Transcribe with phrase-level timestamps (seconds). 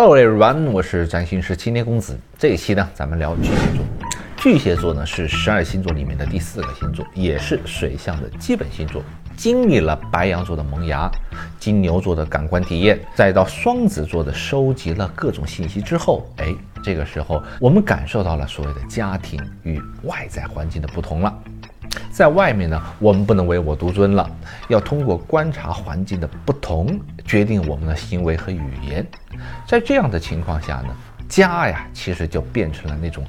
[0.00, 2.16] Hello everyone，我是占星师青年公子。
[2.38, 3.84] 这一期呢，咱们聊巨蟹座。
[4.36, 9.02] 巨蟹座呢是十二星座里面的第四个星座，也是水象的基本星座。
[9.36, 11.10] 经历了白羊座的萌芽、
[11.58, 21.36] 金牛座的感官体验，再到双子座的收集了各种信息之后，哎，这个时候我们感受到了所谓的家庭与外在环境的不同了。
[22.10, 24.28] 在外面呢，我们不能唯我独尊了，
[24.68, 29.06] 要通过观察环境的不同，决定我们的行为和语言。
[29.66, 30.88] 在这样的情况下呢，
[31.28, 33.24] 家呀，其实就变成了那种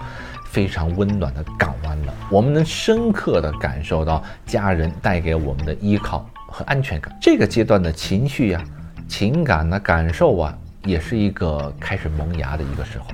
[0.50, 2.14] 非常温暖的港湾了。
[2.32, 7.16] 我们能深刻的感受到家人带给我们的依靠和安全感。
[7.22, 8.64] 这个阶段的情绪呀、
[9.08, 13.06] 情感呢、感受啊，也是一个开始萌芽的一个时候。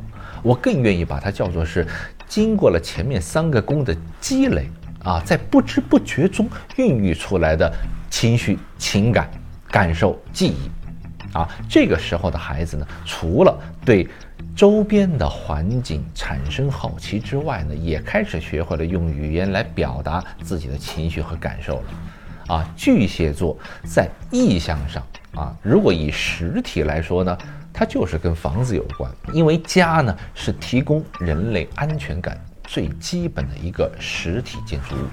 [0.42, 1.86] 我更愿意把它叫做是
[2.28, 4.70] 经过了前面三个宫的积累。
[5.06, 7.72] 啊，在不知不觉中孕育出来的
[8.10, 9.30] 情绪、情感、
[9.70, 13.56] 感受、记忆，啊，这个时候的孩子呢，除了
[13.86, 14.08] 对
[14.56, 21.84] 周边的环境产生好奇之外呢，也开始学会了用语言来表达自己的情绪和感受了。
[22.48, 25.04] 啊，巨蟹座在意象上
[25.36, 27.38] 啊，如果以实体来说呢，
[27.72, 32.36] 它就是跟房子有关，因为家呢是提供人类安全感。
[32.68, 35.08] 最基本的一个实体建筑物，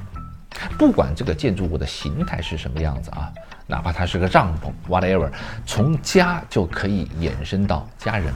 [0.79, 3.33] 不管这个建筑物的形态是什么样子啊，
[3.67, 5.31] 哪怕它是个帐篷，whatever，
[5.65, 8.33] 从家就可以衍生到家人，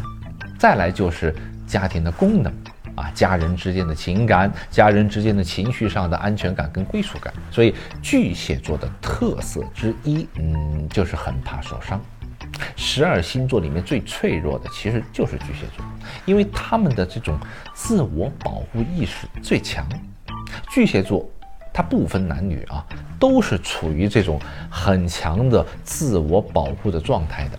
[0.59, 1.35] 再来就是
[1.67, 2.53] 家庭的功能
[2.95, 7.33] 啊，家人之间的情感，家人之间的情绪上的安全感跟归属感。
[7.51, 12.01] 所以巨蟹座的特色之一，嗯，就是很怕受伤。
[12.77, 15.85] 十二星座里面最脆弱的其实就是巨蟹座，
[16.25, 17.39] 因为他们的这种
[17.75, 19.87] 自我保护意识最强。
[20.71, 21.29] 巨蟹座，
[21.73, 22.85] 它不分男女啊，
[23.19, 24.41] 都是处于这种
[24.71, 27.59] 很强的自我保护的状态的。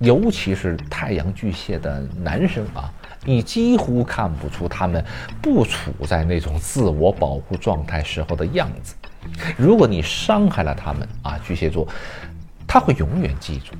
[0.00, 2.92] 尤其是太阳巨蟹的男生啊，
[3.24, 5.02] 你几乎看不出他们
[5.40, 8.94] 不处在那种自我保护状态时候的样子。
[9.56, 11.88] 如果你伤害了他们啊，巨蟹座，
[12.66, 13.72] 他会永远记住。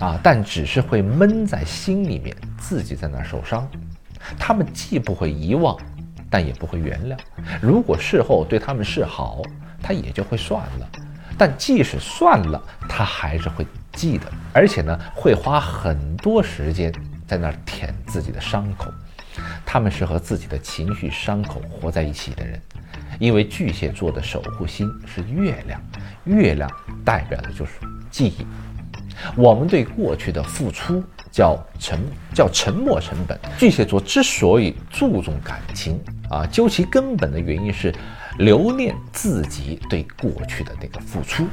[0.00, 3.68] 啊，但只是会闷在心里面，自己在那儿受伤。
[4.38, 5.76] 他们既不会遗忘，
[6.28, 7.16] 但也不会原谅。
[7.60, 9.42] 如果事后对他们示好，
[9.82, 10.88] 他也就会算了。
[11.36, 16.92] 但即使算了，他还是会记得，而且呢，会花很多时间
[17.26, 18.92] 在那儿舔自己的伤口。
[19.66, 22.60] 他们是和自己的情绪伤口活在一起的人，
[23.18, 25.80] 因为巨蟹座的守护星是月亮，
[26.24, 26.70] 月亮
[27.04, 27.72] 代表的就是
[28.10, 28.46] 记忆。
[29.36, 31.98] 我们对过去的付出叫沉，
[32.34, 33.38] 叫沉没成本。
[33.58, 37.94] 巨蟹座之所以注重感情啊，究其根本的原因是
[38.38, 41.46] 留恋自己对过去的那个付出。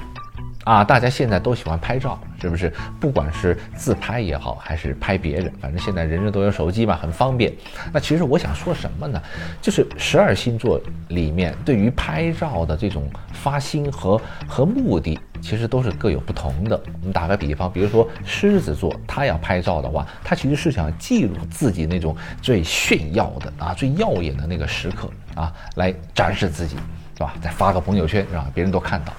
[0.63, 2.71] 啊，大家现在都喜欢拍照，是不是？
[2.99, 7.51] 不管是自拍也好，还是拍别人，反正现在人人都有手机嘛，很方便。
[7.91, 9.19] 那其实我想说什么呢？
[9.59, 16.79] 就是十二星座里面对于拍照的这种发心和和目的，其实都是各有不同的。
[17.01, 26.75] 我们打个比方，比如说狮子座，他要拍照的话，他其实是想记录自己那种最炫耀的啊、最耀眼的那个时刻啊，来展示自己，
[27.15, 27.33] 是吧？
[27.41, 29.13] 再发个朋友圈，让别人都看到。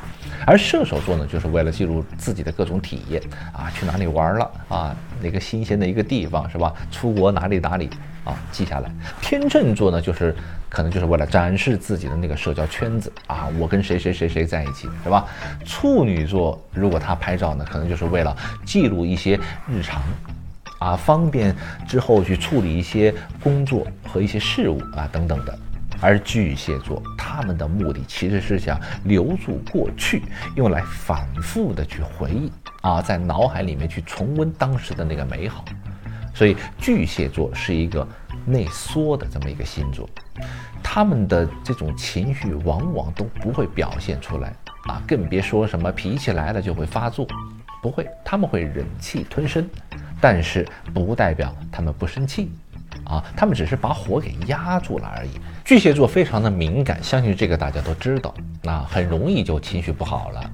[0.45, 3.23] 而射手座呢，就是为了记录自己的各种体验
[3.53, 6.73] 啊，去哪里玩了啊，哪个新鲜的一个地方是吧？
[6.91, 7.89] 出国哪里哪里
[8.25, 8.91] 啊，记下来。
[9.21, 10.35] 天秤座呢，就是
[10.69, 15.27] 可能就是为了展示自己的那个社交圈子啊，我跟谁谁谁谁在一起是吧？
[15.65, 19.39] 处女座如果他拍照呢，可能就是为了记录一些
[19.69, 20.03] 日常
[20.81, 21.55] 啊，方便
[21.87, 25.57] 之后去处理一些工作和一些事务啊等等的。
[26.03, 30.25] 而巨蟹座，他们的目的其实是想留住过去，
[30.57, 35.65] 用来反复的去回忆啊，在脑海里面去重温当时的那个美好。
[36.35, 38.07] 所以巨蟹座是一个
[38.45, 40.09] 内缩的这么一个星座，
[40.83, 44.49] 他们的这种情绪往往都不会表现出来
[44.87, 47.27] 啊，更别说什么脾气来了就会发作，
[47.83, 49.69] 不会，他们会忍气吞声，
[50.21, 52.51] 但是不代表他们不生气。
[53.05, 55.31] 啊，他们只是把火给压住了而已。
[55.65, 60.51] 巨蟹座非常的敏感，相信这个大家都知道，那很容易就情绪不好了。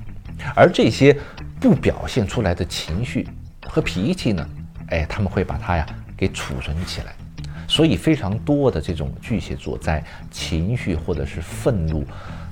[0.54, 1.16] 而这些
[1.60, 3.28] 不表现出来的情绪
[3.66, 4.48] 和脾气呢，
[4.88, 5.86] 哎，他们会把它呀
[6.16, 7.12] 给储存起来。
[7.66, 12.06] 所以非常多的这种巨蟹座在情绪或者是愤怒，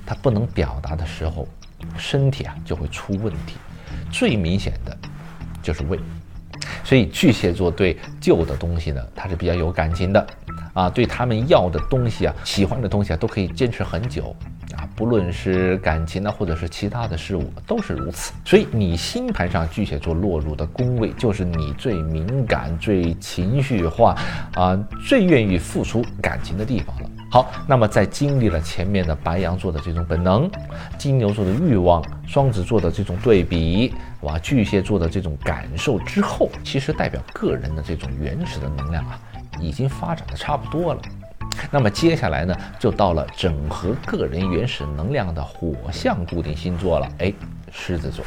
[0.05, 1.47] 他不能表达的时候，
[1.97, 3.55] 身体啊就会出问题。
[4.11, 4.95] 最明显的
[5.63, 5.99] 就是胃。
[6.87, 10.25] 所以巨蟹座对旧的东西呢，它是比较有感情的，
[10.73, 14.33] 啊，对他们要的东西啊，喜欢的东西啊，都可以坚持很久，
[14.97, 18.33] 不论是感情呢，或者是其他的事物，都是如此。
[18.43, 24.17] 所以你星盘上巨蟹座落入的宫位，就是你最敏感、最情绪化，
[24.55, 24.75] 啊，
[25.07, 27.09] 最愿意付出感情的地方了。
[27.29, 30.49] 好，那么在经历了前面的白羊座的这种本能，
[30.97, 39.19] 金牛座的欲望，双子座的这种对比，哇，巨蟹座的这种感受之后，其实代表个人的这种原始的能量啊，
[39.61, 41.01] 已经发展的差不多了。
[41.71, 47.07] 那么接下来呢，就到了整合个人原始能量的火象固定星座了。
[47.19, 47.33] 哎，
[47.71, 48.23] 狮子座，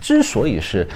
[0.00, 0.88] 之所以是。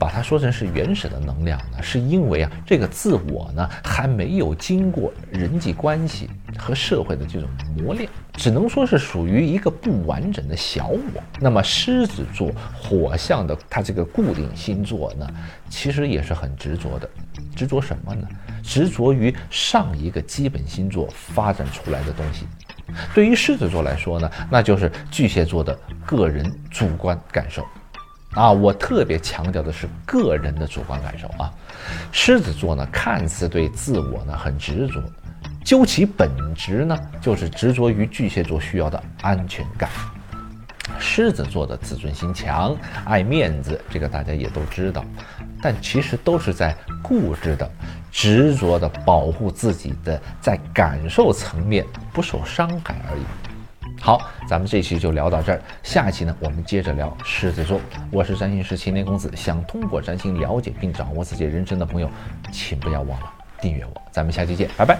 [0.00, 6.30] 把它说成是原始的能量呢，是因为啊，这个自我呢还没有经过人际关系
[6.68, 7.48] 和社会的这种
[7.78, 11.22] 磨练，只能说是属于一个不完整的小我。
[11.40, 15.26] 那么狮子座火象的它这个固定星座呢，
[15.70, 17.08] 其实也是很执着的，
[17.56, 18.28] 执着什么呢？
[18.62, 22.46] 执着于上一个基本星座发展出来的东西。
[23.14, 25.74] 对于狮子座来说呢，那就是巨蟹座的
[26.04, 27.64] 个人主观感受。
[28.32, 31.50] 啊，我特别强调的是个人的主观感受啊。
[32.12, 35.02] 狮子座呢，看似对自我呢很执着，
[35.68, 39.90] 究其本质呢，就是执着于巨蟹座需要的安全感。
[40.98, 42.74] 狮子座的自尊心强，
[43.04, 45.04] 爱面子，这个大家也都知道，
[45.60, 47.70] 但其实都是在固执的、
[48.10, 53.22] 执着的保护自己的，在感受层面不受伤害而已。
[54.00, 55.60] 好，咱们这期就聊到这儿。
[55.82, 57.78] 下期呢，我们接着聊狮子座。
[58.10, 62.08] 我是占星师青年公子，想通过占星了解并掌握自己人生的朋友，
[62.50, 63.30] 请不要忘了
[63.60, 64.02] 订阅我。
[64.10, 64.98] 咱们下期见，拜拜。